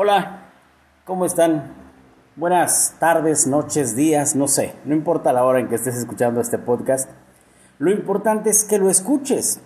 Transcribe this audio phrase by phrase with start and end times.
[0.00, 0.42] Hola,
[1.04, 1.72] ¿cómo están?
[2.36, 6.56] Buenas tardes, noches, días, no sé, no importa la hora en que estés escuchando este
[6.56, 7.10] podcast.
[7.80, 9.60] Lo importante es que lo escuches.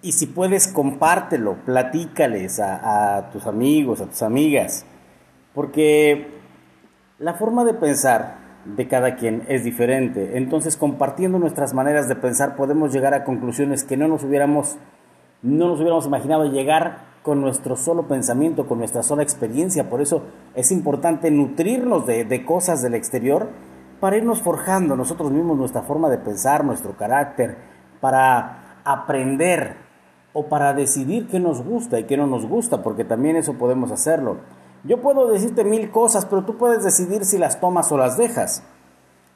[0.00, 4.86] Y si puedes, compártelo, platícales a, tus amigos, a tus amigas.
[5.54, 6.30] Porque
[7.18, 10.38] la forma de pensar de cada quien es diferente.
[10.38, 14.78] Entonces, compartiendo nuestras maneras de pensar, podemos llegar a conclusiones que no nos hubiéramos,
[15.42, 19.88] no nos hubiéramos imaginado llegar con nuestro solo pensamiento, con nuestra sola experiencia.
[19.88, 23.48] Por eso es importante nutrirnos de, cosas del exterior
[23.98, 27.56] para irnos forjando nosotros mismos nuestra forma de pensar, nuestro carácter,
[28.02, 29.76] para aprender
[30.34, 33.90] o para decidir qué nos gusta y qué no nos gusta, porque también eso podemos
[33.90, 34.36] hacerlo.
[34.82, 38.62] Yo puedo decirte mil cosas, pero tú puedes decidir si las tomas o las dejas.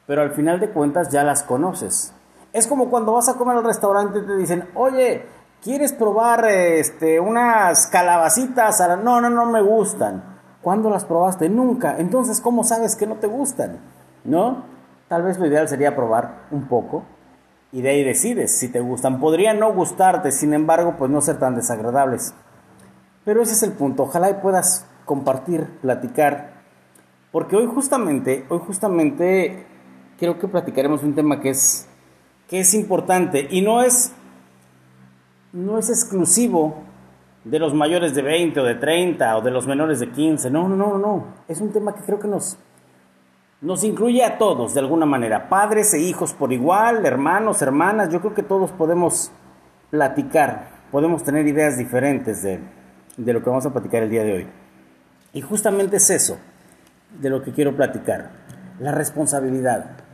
[0.07, 2.13] Pero al final de cuentas ya las conoces.
[2.53, 5.25] Es como cuando vas a comer al restaurante y te dicen, oye,
[5.63, 8.81] ¿Quieres probar este, unas calabacitas?
[9.03, 10.23] No, no, no me gustan.
[10.63, 11.49] ¿Cuándo las probaste?
[11.49, 11.97] Nunca.
[11.99, 13.79] Entonces, ¿cómo sabes que no te gustan?
[14.25, 14.65] ¿No?
[15.09, 17.05] Tal vez lo ideal sería probar un poco
[17.73, 19.19] y de ahí decides si te gustan.
[19.21, 22.35] Podrían no gustarte, sin embargo, pues no ser tan desagradables.
[23.25, 24.05] Pero ese es el punto.
[24.05, 26.63] Ojalá y puedas compartir, platicar,
[27.33, 29.67] porque hoy justamente, hoy justamente
[30.19, 31.89] creo que platicaremos un tema que es
[32.49, 34.13] que es importante y no es
[35.53, 36.83] no es exclusivo
[37.45, 40.51] de los mayores de 20 o de 30 o de los menores de 15.
[40.51, 41.25] No, no, no, no.
[41.49, 42.59] Es un tema que creo que nos,
[43.61, 45.49] nos incluye a todos de alguna manera.
[45.49, 48.11] Padres e hijos por igual, hermanos, hermanas.
[48.11, 49.31] Yo creo que todos podemos
[49.91, 52.61] platicar, podemos tener ideas diferentes de,
[53.17, 54.47] de lo que vamos a platicar el día de hoy.
[55.33, 56.39] Y justamente es eso
[57.19, 58.31] de lo que quiero platicar.
[58.81, 60.08] La responsabilidad.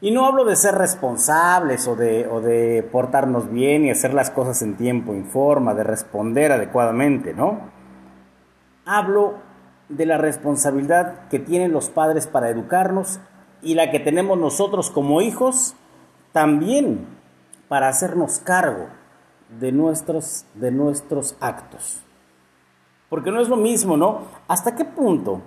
[0.00, 4.30] Y no hablo de ser responsables o de, o de portarnos bien y hacer las
[4.30, 7.58] cosas en tiempo, en forma, de responder adecuadamente, ¿no?
[8.84, 9.34] Hablo
[9.88, 13.18] de la responsabilidad que tienen los padres para educarnos
[13.60, 15.74] y la que tenemos nosotros como hijos
[16.32, 17.06] también
[17.66, 18.86] para hacernos cargo
[19.58, 22.02] de nuestros, de nuestros actos.
[23.08, 24.22] Porque no es lo mismo, ¿no?
[24.46, 25.40] ¿Hasta qué punto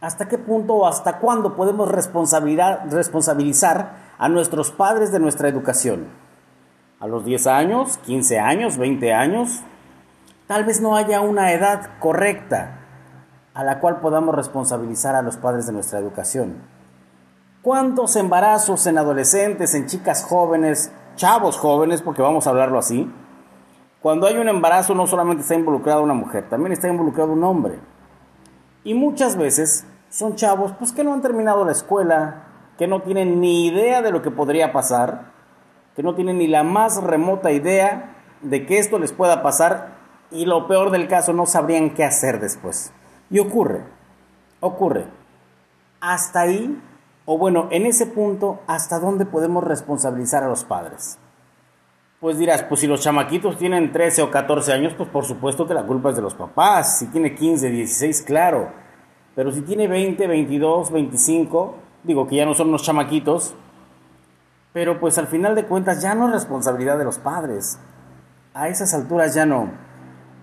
[0.00, 6.08] ¿Hasta qué punto o hasta cuándo podemos responsabilizar a nuestros padres de nuestra educación?
[7.00, 9.60] ¿A los 10 años, 15 años, 20 años?
[10.46, 12.78] Tal vez no haya una edad correcta
[13.52, 16.62] a la cual podamos responsabilizar a los padres de nuestra educación.
[17.60, 23.12] ¿Cuántos embarazos en adolescentes, en chicas jóvenes, chavos jóvenes, porque vamos a hablarlo así?
[24.00, 27.78] Cuando hay un embarazo no solamente está involucrada una mujer, también está involucrado un hombre.
[28.84, 32.44] Y muchas veces son chavos pues que no han terminado la escuela,
[32.78, 35.32] que no tienen ni idea de lo que podría pasar,
[35.94, 39.98] que no tienen ni la más remota idea de que esto les pueda pasar
[40.30, 42.92] y lo peor del caso no sabrían qué hacer después.
[43.30, 43.84] Y ocurre,
[44.60, 45.06] ocurre.
[46.00, 46.80] Hasta ahí,
[47.26, 51.18] o bueno, en ese punto, ¿hasta dónde podemos responsabilizar a los padres?
[52.20, 55.72] Pues dirás, pues si los chamaquitos tienen 13 o 14 años, pues por supuesto que
[55.72, 56.98] la culpa es de los papás.
[56.98, 58.68] Si tiene 15, 16, claro.
[59.34, 63.54] Pero si tiene 20, 22, 25, digo que ya no son unos chamaquitos,
[64.74, 67.78] pero pues al final de cuentas ya no es responsabilidad de los padres.
[68.52, 69.70] A esas alturas ya no.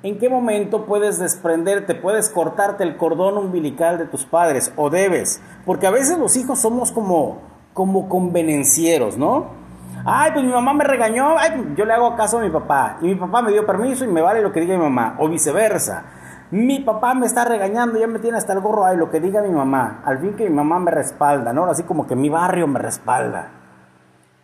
[0.02, 4.74] ¿En qué momento puedes desprenderte, puedes cortarte el cordón umbilical de tus padres?
[4.78, 5.44] O debes.
[5.64, 7.38] Porque a veces los hijos somos como,
[7.74, 9.66] como convenencieros, ¿no?
[10.09, 12.97] Ay, pues mi mamá me regañó, ay, yo le hago caso a mi papá.
[13.01, 15.18] Y mi papá me dio permiso y me vale lo que diga mi mamá.
[15.19, 16.06] O viceversa.
[16.50, 19.41] Mi papá me está regañando, ya me tiene hasta el gorro, ay, lo que diga
[19.41, 20.01] mi mamá.
[20.06, 21.66] Al fin que mi mamá me respalda, ¿no?
[21.66, 23.51] Así como que mi barrio me respalda.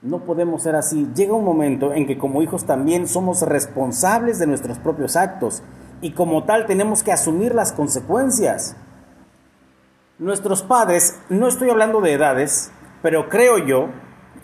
[0.02, 1.10] No podemos ser así.
[1.16, 5.64] Llega un momento en que como hijos también somos responsables de nuestros propios actos
[6.02, 8.76] y como tal tenemos que asumir las consecuencias.
[10.20, 12.70] Nuestros padres, no estoy hablando de edades,
[13.02, 13.88] pero creo yo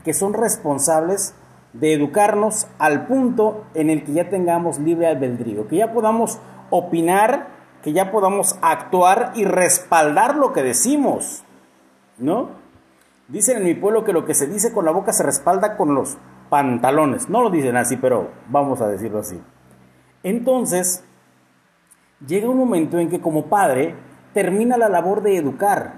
[0.04, 1.34] que son responsables
[1.74, 6.40] de educarnos al punto en el que ya tengamos libre albedrío, que ya podamos
[6.70, 7.48] opinar,
[7.84, 11.44] que ya podamos actuar y respaldar lo que decimos,
[12.18, 12.50] ¿no?
[13.28, 15.94] Dicen en mi pueblo que lo que se dice con la boca se respalda con
[15.94, 16.18] los
[16.50, 17.30] pantalones.
[17.30, 19.40] No lo dicen así, pero vamos a decirlo así.
[20.24, 21.04] Entonces,
[22.26, 23.96] llega un momento en que como padre
[24.34, 25.94] termina la labor de educar.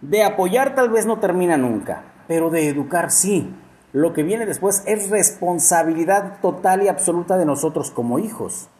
[0.00, 3.54] De apoyar tal vez no termina nunca, pero de educar sí.
[3.92, 8.70] Lo que viene después es responsabilidad total y absoluta de nosotros como hijos,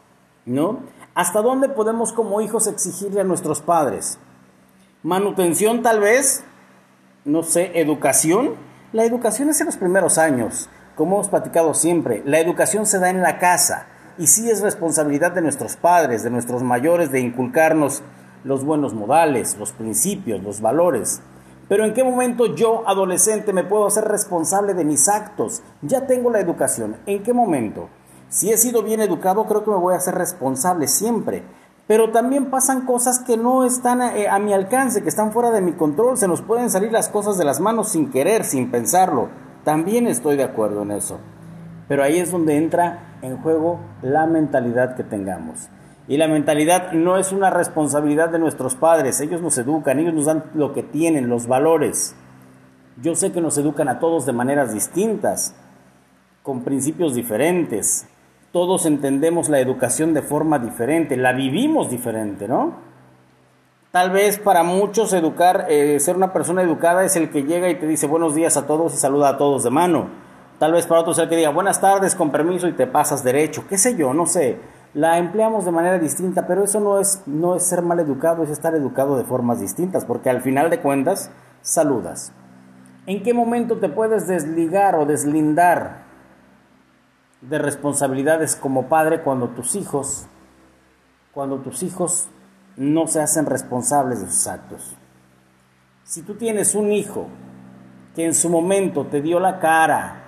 [0.47, 0.81] ¿no?
[1.15, 4.19] ¿Hasta dónde podemos como hijos exigirle a nuestros padres?
[5.03, 6.45] Manutención tal vez,
[7.27, 8.55] no sé, educación.
[8.95, 12.23] La educación es en los primeros años, como hemos platicado siempre.
[12.25, 16.31] La educación se da en la casa y sí es responsabilidad de nuestros padres, de
[16.31, 18.03] nuestros mayores, de inculcarnos
[18.45, 21.21] los buenos modales, los principios, los valores.
[21.73, 25.63] Pero ¿en qué momento yo, adolescente, me puedo hacer responsable de mis actos?
[25.81, 26.99] Ya tengo la educación.
[27.07, 27.89] ¿En qué momento?
[28.29, 31.45] Si he sido bien educado, creo que me voy a hacer responsable siempre.
[31.87, 35.51] Pero también pasan cosas que no están a, eh, a, mi alcance, que están fuera
[35.51, 36.19] de mi control.
[36.19, 39.31] Se nos pueden salir las cosas de las manos sin querer, sin pensarlo.
[39.65, 41.21] También estoy de acuerdo en eso.
[41.89, 45.71] Pero ahí es donde entra en juego la mentalidad que tengamos.
[46.09, 49.21] Y la mentalidad no es una responsabilidad de nuestros padres.
[49.21, 52.15] Ellos nos educan, ellos nos dan lo que tienen, los valores.
[53.01, 55.55] Yo sé que nos educan a todos de maneras distintas,
[56.43, 58.09] con principios diferentes,
[58.53, 62.75] todos entendemos la educación de forma diferente, la vivimos diferente, ¿no?
[63.91, 67.77] Tal vez para muchos educar, eh, ser una persona educada es el que llega y
[67.77, 70.09] te dice buenos días a todos y saluda a todos de mano.
[70.59, 73.25] Tal vez para otros es el que diga buenas tardes, con permiso y te pasas
[73.25, 74.59] derecho, qué sé yo, no sé.
[74.95, 78.51] La empleamos de manera distinta, pero eso no es, no es ser mal educado, es
[78.51, 81.31] estar educado de formas distintas, porque al final de cuentas
[81.63, 82.33] saludas.
[83.07, 86.03] ¿En qué momento te puedes desligar o deslindar
[87.43, 90.27] de responsabilidades como padre cuando tus hijos,
[91.33, 92.29] cuando tus hijos
[92.77, 94.97] no se hacen responsables de sus actos.
[96.05, 97.27] Si tú tienes un hijo
[98.15, 100.22] que en su momento te dio la cara,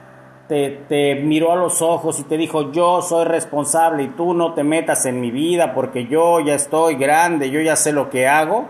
[0.48, 4.64] te, miró a los ojos y te dijo yo soy responsable y tú no te
[4.64, 8.66] metas en mi vida porque yo ya estoy grande, yo ya sé lo que hago,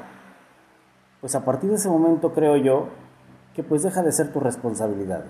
[1.21, 2.88] pues a partir de ese momento creo yo
[3.55, 5.25] que pues deja de ser tu responsabilidad.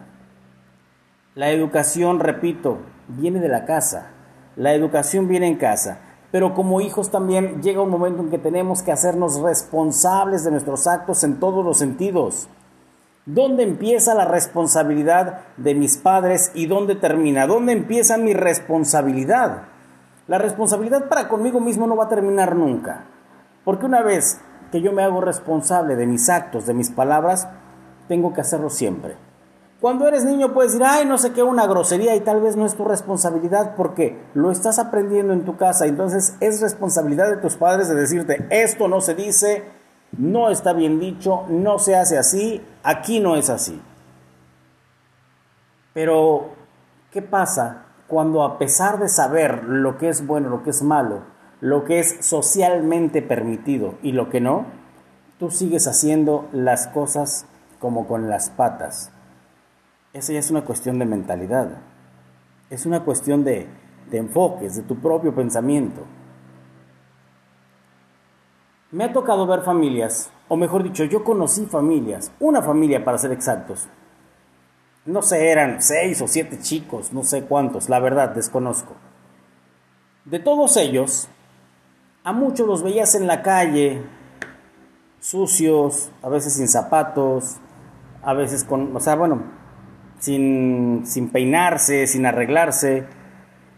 [1.34, 4.12] La educación, repito, viene de la casa.
[4.56, 5.98] La educación viene en casa.
[6.30, 10.86] Pero como hijos también llega un momento en que tenemos que hacernos responsables de nuestros
[10.86, 12.48] actos en todos los sentidos.
[13.26, 17.46] ¿Dónde empieza la responsabilidad de mis padres y dónde termina?
[17.46, 19.62] ¿Dónde empieza mi responsabilidad?
[20.26, 23.06] La responsabilidad para conmigo mismo no va a terminar nunca.
[23.64, 24.40] Porque una vez
[24.70, 27.48] que yo me hago responsable de mis actos, de mis palabras,
[28.08, 29.16] tengo que hacerlo siempre.
[29.80, 32.66] Cuando eres niño puedes decir, ay, no sé qué, una grosería y tal vez no
[32.66, 35.86] es tu responsabilidad porque lo estás aprendiendo en tu casa.
[35.86, 39.64] Entonces es responsabilidad de tus padres de decirte, esto no se dice,
[40.18, 43.80] no está bien dicho, no se hace así, aquí no es así.
[45.92, 46.50] Pero,
[47.10, 51.22] ¿qué pasa cuando a pesar de saber lo que es bueno, lo que es malo,
[51.60, 54.66] lo que es socialmente permitido y lo que no,
[55.38, 57.46] tú sigues haciendo las cosas
[57.78, 59.10] como con las patas?
[60.12, 61.68] Esa ya es una cuestión de mentalidad.
[62.70, 63.68] Es una cuestión de,
[64.10, 66.02] de enfoques, de tu propio pensamiento.
[68.94, 73.32] Me ha tocado ver familias, o mejor dicho, yo conocí familias, una familia para ser
[73.32, 73.88] exactos.
[75.04, 78.94] No sé, eran seis o siete chicos, no sé cuántos, la verdad, desconozco.
[80.24, 81.26] De todos ellos,
[82.22, 84.00] a muchos los veías en la calle,
[85.18, 87.56] sucios, a veces sin zapatos,
[88.22, 89.42] a veces con, o sea, bueno,
[90.20, 93.08] sin, sin peinarse, sin arreglarse.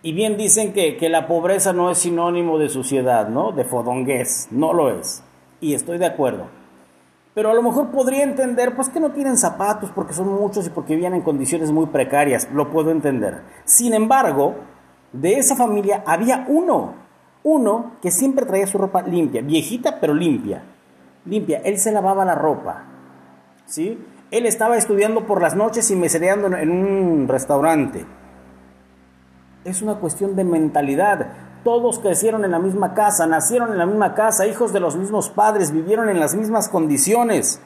[0.06, 3.50] Y bien dicen que, que, la pobreza no es sinónimo de suciedad, ¿no?
[3.50, 5.24] De fodongués, no lo es.
[5.60, 6.46] Y estoy de acuerdo.
[7.34, 10.70] Pero a lo mejor podría entender, pues que no tienen zapatos porque son muchos y
[10.70, 13.42] porque vivían en condiciones muy precarias, lo puedo entender.
[13.64, 14.54] Sin embargo,
[15.12, 16.94] de esa familia había uno,
[17.42, 20.62] uno que siempre traía su ropa limpia, viejita pero limpia,
[21.24, 21.62] limpia.
[21.64, 22.84] Él se lavaba la ropa,
[23.64, 23.98] ¿sí?
[24.30, 28.06] Él estaba estudiando por las noches y mesereando en un restaurante.
[29.66, 31.26] Es una cuestión de mentalidad.
[31.64, 35.28] Todos crecieron en la misma casa, nacieron en la misma casa, hijos de los mismos
[35.28, 37.60] padres, vivieron en las mismas condiciones.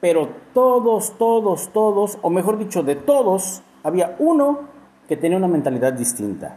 [0.00, 4.60] Pero todos, todos, todos, o mejor dicho, de todos, había uno
[5.08, 6.56] que tenía una mentalidad distinta.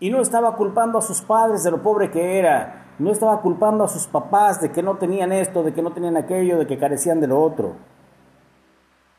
[0.00, 3.84] Y no estaba culpando a sus padres de lo pobre que era, no estaba culpando
[3.84, 6.76] a sus papás de que no tenían esto, de que no tenían aquello, de que
[6.76, 7.76] carecían de lo otro.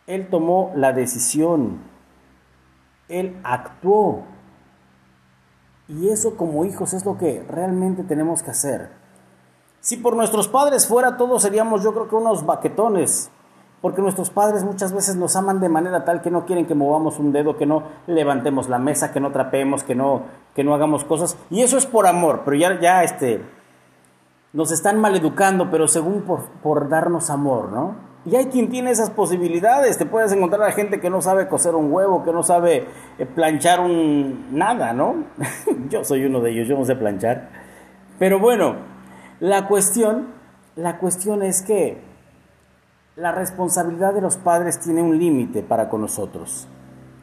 [0.05, 1.79] Él tomó la decisión,
[3.07, 4.25] Él actuó.
[5.89, 8.91] Y eso como hijos es lo que realmente tenemos que hacer.
[9.81, 13.31] Si por nuestros padres fuera, todos seríamos yo creo que unos baquetones,
[13.81, 17.17] porque nuestros padres muchas veces nos aman de manera tal que no quieren que movamos
[17.17, 21.05] un dedo, que no levantemos la mesa, que no trapemos, que no, que no hagamos
[21.05, 21.37] cosas.
[21.49, 23.43] Y eso es por amor, pero ya, ya este,
[24.53, 28.08] nos están maleducando, pero según por, por darnos amor, ¿no?
[28.29, 29.97] Y hay quien tiene esas posibilidades.
[29.97, 32.85] Te puedes encontrar a gente que no sabe coser un huevo, que no sabe
[33.17, 35.23] eh, planchar un nada, ¿no?
[35.89, 37.49] yo soy uno de ellos, yo no sé planchar.
[38.19, 38.75] Pero bueno,
[39.39, 40.27] la cuestión,
[40.75, 41.97] la cuestión es que
[43.15, 46.67] la responsabilidad de los padres tiene un límite para con nosotros.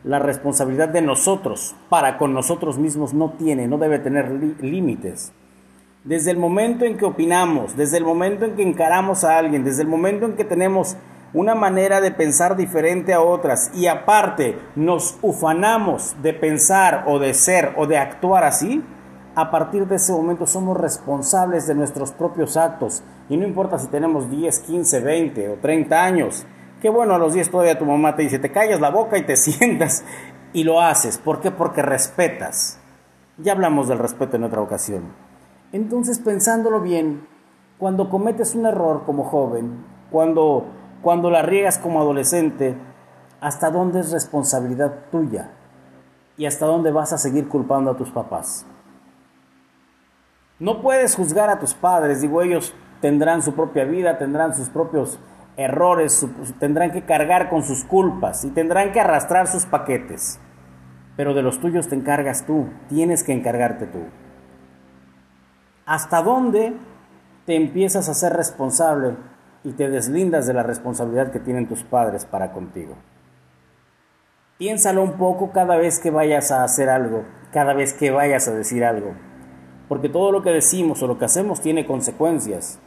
[0.03, 5.33] La responsabilidad de nosotros para con nosotros mismos no tiene, no debe tener límites.
[6.07, 9.83] Desde el momento en que opinamos, desde el momento en que encaramos a alguien, desde
[9.83, 10.97] el momento en que tenemos
[11.35, 17.35] una manera de pensar diferente a otras y aparte nos ufanamos de pensar o de
[17.35, 18.85] ser o de actuar así,
[19.35, 23.03] a partir de ese momento somos responsables de nuestros propios actos.
[23.29, 26.47] Y no importa si tenemos 10, 15, 20 o 30 años.
[26.81, 29.27] Que bueno, a los 10 todavía tu mamá te dice, te callas la boca y
[29.27, 30.05] te sientas
[30.53, 31.19] y lo haces.
[31.19, 31.51] ¿Por qué?
[31.51, 32.79] Porque respetas.
[33.39, 35.26] Ya hablamos del respeto en otra ocasión.
[35.73, 37.27] Entonces, pensándolo bien,
[37.79, 40.65] cuando cometes un error como joven, cuando,
[41.03, 42.77] cuando la riegas como adolescente,
[43.41, 45.51] ¿hasta dónde es responsabilidad tuya?
[46.39, 48.67] ¿Y hasta dónde vas a seguir culpando a tus papás?
[50.59, 55.19] No puedes juzgar a tus padres, digo, ellos tendrán su propia vida, tendrán sus propios
[55.57, 56.27] errores,
[56.59, 60.39] tendrán que cargar con sus culpas y tendrán que arrastrar sus paquetes.
[61.17, 64.01] Pero de los tuyos te encargas tú, tienes que encargarte tú.
[65.87, 66.75] ¿Hasta dónde
[67.47, 69.15] te empiezas a ser responsable
[69.63, 72.97] y te deslindas de la responsabilidad que tienen tus padres para contigo?
[74.59, 78.55] Piénsalo un poco cada vez que vayas a hacer algo, cada vez que vayas a
[78.55, 79.13] decir algo,
[79.89, 82.81] porque todo lo que decimos o lo que hacemos tiene consecuencias.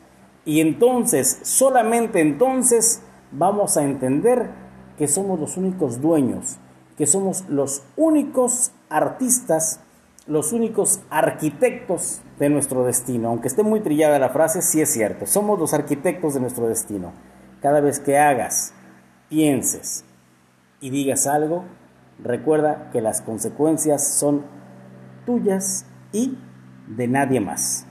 [0.43, 3.01] Y entonces, solamente entonces,
[3.31, 4.49] vamos a entender
[4.97, 6.57] que somos los únicos dueños,
[6.97, 9.79] que somos los únicos artistas
[10.27, 13.29] los únicos arquitectos de nuestro destino.
[13.29, 15.25] Aunque esté muy trillada la frase, sí es cierto.
[15.25, 17.13] Somos los arquitectos de nuestro destino.
[17.61, 18.73] Cada vez que hagas,
[19.29, 20.05] pienses
[20.79, 21.65] y digas algo,
[22.23, 24.45] recuerda que las consecuencias son
[25.25, 26.37] tuyas y
[26.87, 27.85] de nadie más.